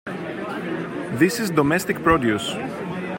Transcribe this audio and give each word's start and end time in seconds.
This 1.19 1.39
is 1.39 1.51
domestic 1.51 2.01
produce. 2.01 2.57